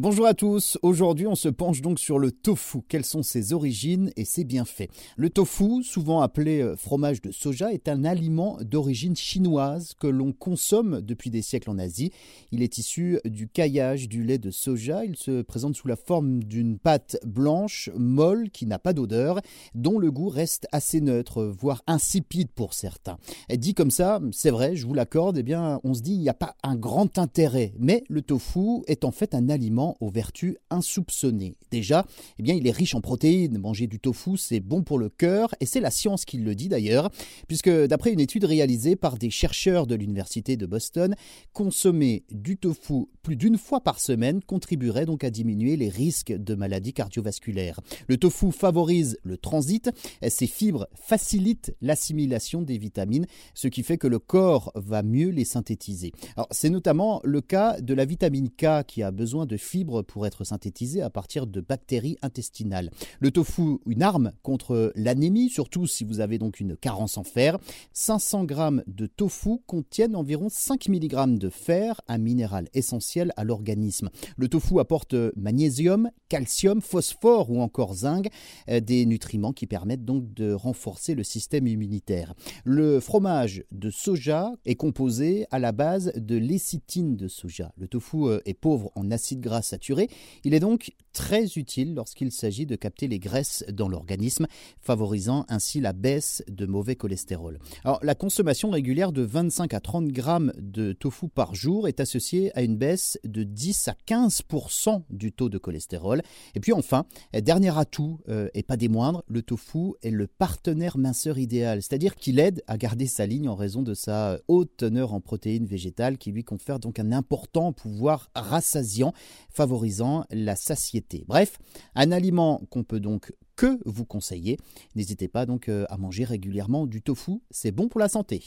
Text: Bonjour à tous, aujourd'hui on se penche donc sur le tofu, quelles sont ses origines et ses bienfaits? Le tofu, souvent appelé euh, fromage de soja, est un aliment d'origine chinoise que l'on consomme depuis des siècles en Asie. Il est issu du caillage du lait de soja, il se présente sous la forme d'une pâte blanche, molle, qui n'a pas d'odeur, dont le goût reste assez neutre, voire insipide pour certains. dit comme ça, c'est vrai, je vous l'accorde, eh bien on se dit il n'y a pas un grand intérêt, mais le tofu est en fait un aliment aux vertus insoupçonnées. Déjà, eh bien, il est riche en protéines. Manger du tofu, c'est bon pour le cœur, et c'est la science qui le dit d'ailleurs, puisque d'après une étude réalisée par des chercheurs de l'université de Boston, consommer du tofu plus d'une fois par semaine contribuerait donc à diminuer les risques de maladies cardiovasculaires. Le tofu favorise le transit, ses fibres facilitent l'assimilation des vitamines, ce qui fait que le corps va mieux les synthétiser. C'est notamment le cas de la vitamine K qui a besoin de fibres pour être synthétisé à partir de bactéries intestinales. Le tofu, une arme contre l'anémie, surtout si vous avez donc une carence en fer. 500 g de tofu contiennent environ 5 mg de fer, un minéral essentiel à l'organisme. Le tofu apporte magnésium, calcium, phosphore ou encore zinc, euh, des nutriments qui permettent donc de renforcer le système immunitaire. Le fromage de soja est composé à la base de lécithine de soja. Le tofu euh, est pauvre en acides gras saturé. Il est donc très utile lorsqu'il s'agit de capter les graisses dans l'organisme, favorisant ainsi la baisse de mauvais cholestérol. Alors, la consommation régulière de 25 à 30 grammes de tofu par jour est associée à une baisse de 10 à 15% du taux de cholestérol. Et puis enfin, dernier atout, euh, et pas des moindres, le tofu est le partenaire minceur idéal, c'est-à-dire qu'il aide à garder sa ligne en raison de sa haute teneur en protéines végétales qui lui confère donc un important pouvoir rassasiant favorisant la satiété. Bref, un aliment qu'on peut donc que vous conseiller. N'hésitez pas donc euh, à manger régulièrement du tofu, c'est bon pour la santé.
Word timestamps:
Bonjour 0.00 0.26
à 0.26 0.34
tous, 0.34 0.78
aujourd'hui 0.82 1.26
on 1.26 1.34
se 1.34 1.48
penche 1.48 1.80
donc 1.80 1.98
sur 1.98 2.20
le 2.20 2.30
tofu, 2.30 2.82
quelles 2.88 3.04
sont 3.04 3.24
ses 3.24 3.52
origines 3.52 4.12
et 4.16 4.24
ses 4.24 4.44
bienfaits? 4.44 4.86
Le 5.16 5.28
tofu, 5.28 5.82
souvent 5.82 6.20
appelé 6.20 6.60
euh, 6.60 6.76
fromage 6.76 7.20
de 7.20 7.32
soja, 7.32 7.72
est 7.72 7.88
un 7.88 8.04
aliment 8.04 8.58
d'origine 8.60 9.16
chinoise 9.16 9.94
que 9.98 10.06
l'on 10.06 10.30
consomme 10.30 11.00
depuis 11.00 11.30
des 11.30 11.42
siècles 11.42 11.70
en 11.70 11.80
Asie. 11.80 12.12
Il 12.52 12.62
est 12.62 12.78
issu 12.78 13.18
du 13.24 13.48
caillage 13.48 14.08
du 14.08 14.22
lait 14.22 14.38
de 14.38 14.52
soja, 14.52 15.04
il 15.04 15.16
se 15.16 15.42
présente 15.42 15.74
sous 15.74 15.88
la 15.88 15.96
forme 15.96 16.44
d'une 16.44 16.78
pâte 16.78 17.16
blanche, 17.26 17.90
molle, 17.96 18.50
qui 18.50 18.66
n'a 18.66 18.78
pas 18.78 18.92
d'odeur, 18.92 19.40
dont 19.74 19.98
le 19.98 20.12
goût 20.12 20.28
reste 20.28 20.68
assez 20.70 21.00
neutre, 21.00 21.42
voire 21.42 21.82
insipide 21.88 22.50
pour 22.54 22.72
certains. 22.72 23.18
dit 23.50 23.74
comme 23.74 23.90
ça, 23.90 24.20
c'est 24.30 24.52
vrai, 24.52 24.76
je 24.76 24.86
vous 24.86 24.94
l'accorde, 24.94 25.38
eh 25.38 25.42
bien 25.42 25.80
on 25.82 25.92
se 25.92 26.02
dit 26.02 26.14
il 26.14 26.20
n'y 26.20 26.28
a 26.28 26.34
pas 26.34 26.54
un 26.62 26.76
grand 26.76 27.18
intérêt, 27.18 27.74
mais 27.80 28.04
le 28.08 28.22
tofu 28.22 28.84
est 28.86 29.04
en 29.04 29.10
fait 29.10 29.34
un 29.34 29.48
aliment 29.48 29.87
aux 30.00 30.10
vertus 30.10 30.56
insoupçonnées. 30.70 31.56
Déjà, 31.70 32.06
eh 32.38 32.42
bien, 32.42 32.54
il 32.54 32.66
est 32.66 32.72
riche 32.72 32.94
en 32.94 33.00
protéines. 33.00 33.58
Manger 33.58 33.86
du 33.86 33.98
tofu, 33.98 34.36
c'est 34.36 34.60
bon 34.60 34.82
pour 34.82 34.98
le 34.98 35.08
cœur, 35.08 35.54
et 35.60 35.66
c'est 35.66 35.80
la 35.80 35.90
science 35.90 36.24
qui 36.24 36.38
le 36.38 36.54
dit 36.54 36.68
d'ailleurs, 36.68 37.10
puisque 37.46 37.70
d'après 37.70 38.12
une 38.12 38.20
étude 38.20 38.44
réalisée 38.44 38.96
par 38.96 39.16
des 39.16 39.30
chercheurs 39.30 39.86
de 39.86 39.94
l'université 39.94 40.56
de 40.56 40.66
Boston, 40.66 41.14
consommer 41.52 42.24
du 42.30 42.56
tofu 42.56 43.06
plus 43.22 43.36
d'une 43.36 43.58
fois 43.58 43.80
par 43.80 44.00
semaine 44.00 44.42
contribuerait 44.42 45.06
donc 45.06 45.24
à 45.24 45.30
diminuer 45.30 45.76
les 45.76 45.88
risques 45.88 46.32
de 46.32 46.54
maladies 46.54 46.94
cardiovasculaires. 46.94 47.80
Le 48.06 48.16
tofu 48.16 48.52
favorise 48.52 49.18
le 49.22 49.36
transit, 49.36 49.90
ses 50.26 50.46
fibres 50.46 50.88
facilitent 50.94 51.74
l'assimilation 51.82 52.62
des 52.62 52.78
vitamines, 52.78 53.26
ce 53.54 53.68
qui 53.68 53.82
fait 53.82 53.98
que 53.98 54.06
le 54.06 54.18
corps 54.18 54.72
va 54.74 55.02
mieux 55.02 55.28
les 55.28 55.44
synthétiser. 55.44 56.12
C'est 56.50 56.70
notamment 56.70 57.20
le 57.24 57.40
cas 57.40 57.80
de 57.80 57.94
la 57.94 58.04
vitamine 58.04 58.48
K 58.48 58.84
qui 58.86 59.02
a 59.02 59.10
besoin 59.10 59.46
de 59.46 59.56
fibres 59.56 59.77
pour 59.84 60.26
être 60.26 60.44
synthétisé 60.44 61.02
à 61.02 61.10
partir 61.10 61.46
de 61.46 61.60
bactéries 61.60 62.16
intestinales. 62.22 62.90
Le 63.20 63.30
tofu, 63.30 63.78
une 63.86 64.02
arme 64.02 64.32
contre 64.42 64.92
l'anémie, 64.94 65.50
surtout 65.50 65.86
si 65.86 66.04
vous 66.04 66.20
avez 66.20 66.38
donc 66.38 66.60
une 66.60 66.76
carence 66.76 67.18
en 67.18 67.24
fer. 67.24 67.58
500 67.92 68.46
g 68.48 68.54
de 68.86 69.06
tofu 69.06 69.58
contiennent 69.66 70.16
environ 70.16 70.48
5 70.50 70.88
mg 70.88 71.38
de 71.38 71.50
fer, 71.50 72.00
un 72.08 72.18
minéral 72.18 72.68
essentiel 72.74 73.32
à 73.36 73.44
l'organisme. 73.44 74.10
Le 74.36 74.48
tofu 74.48 74.80
apporte 74.80 75.14
magnésium, 75.36 76.10
calcium, 76.28 76.80
phosphore 76.80 77.50
ou 77.50 77.60
encore 77.60 77.94
zinc, 77.94 78.28
euh, 78.68 78.80
des 78.80 79.06
nutriments 79.06 79.52
qui 79.52 79.66
permettent 79.66 80.04
donc 80.04 80.32
de 80.34 80.52
renforcer 80.52 81.14
le 81.14 81.24
système 81.24 81.66
immunitaire. 81.66 82.34
Le 82.64 83.00
fromage 83.00 83.64
de 83.72 83.90
soja 83.90 84.52
est 84.64 84.74
composé 84.74 85.46
à 85.50 85.58
la 85.58 85.72
base 85.72 86.12
de 86.14 86.36
lécithine 86.36 87.16
de 87.16 87.28
soja. 87.28 87.72
Le 87.76 87.88
tofu 87.88 88.24
euh, 88.24 88.40
est 88.46 88.54
pauvre 88.54 88.90
en 88.94 89.10
acides 89.10 89.40
gras 89.40 89.57
saturé. 89.62 90.08
Il 90.44 90.54
est 90.54 90.60
donc 90.60 90.92
très 91.12 91.46
utile 91.56 91.94
lorsqu'il 91.94 92.30
s'agit 92.30 92.66
de 92.66 92.76
capter 92.76 93.08
les 93.08 93.18
graisses 93.18 93.64
dans 93.72 93.88
l'organisme, 93.88 94.46
favorisant 94.80 95.44
ainsi 95.48 95.80
la 95.80 95.92
baisse 95.92 96.44
de 96.48 96.64
mauvais 96.64 96.94
cholestérol. 96.94 97.58
Alors, 97.84 97.98
la 98.02 98.14
consommation 98.14 98.70
régulière 98.70 99.12
de 99.12 99.22
25 99.22 99.74
à 99.74 99.80
30 99.80 100.08
grammes 100.08 100.52
de 100.58 100.92
tofu 100.92 101.28
par 101.28 101.54
jour 101.54 101.88
est 101.88 102.00
associée 102.00 102.56
à 102.56 102.62
une 102.62 102.76
baisse 102.76 103.18
de 103.24 103.42
10 103.42 103.88
à 103.88 103.96
15% 104.06 105.02
du 105.10 105.32
taux 105.32 105.48
de 105.48 105.58
cholestérol. 105.58 106.22
Et 106.54 106.60
puis 106.60 106.72
enfin, 106.72 107.04
dernier 107.32 107.76
atout, 107.76 108.20
euh, 108.28 108.48
et 108.54 108.62
pas 108.62 108.76
des 108.76 108.88
moindres, 108.88 109.24
le 109.26 109.42
tofu 109.42 109.94
est 110.02 110.10
le 110.10 110.26
partenaire 110.26 110.98
minceur 110.98 111.38
idéal, 111.38 111.82
c'est-à-dire 111.82 112.14
qu'il 112.14 112.38
aide 112.38 112.62
à 112.66 112.76
garder 112.76 113.06
sa 113.06 113.26
ligne 113.26 113.48
en 113.48 113.54
raison 113.54 113.82
de 113.82 113.94
sa 113.94 114.38
haute 114.48 114.70
teneur 114.76 115.14
en 115.14 115.20
protéines 115.20 115.66
végétales 115.66 116.18
qui 116.18 116.30
lui 116.30 116.44
confère 116.44 116.78
donc 116.78 116.98
un 116.98 117.12
important 117.12 117.72
pouvoir 117.72 118.30
rassasiant 118.34 119.12
favorisant 119.58 120.24
la 120.30 120.54
satiété. 120.54 121.24
Bref, 121.26 121.58
un 121.96 122.12
aliment 122.12 122.62
qu'on 122.70 122.84
peut 122.84 123.00
donc 123.00 123.32
que 123.56 123.80
vous 123.84 124.04
conseiller. 124.04 124.56
N'hésitez 124.94 125.26
pas 125.26 125.46
donc 125.46 125.68
euh, 125.68 125.84
à 125.88 125.96
manger 125.96 126.22
régulièrement 126.22 126.86
du 126.86 127.02
tofu, 127.02 127.40
c'est 127.50 127.72
bon 127.72 127.88
pour 127.88 127.98
la 127.98 128.08
santé. 128.08 128.40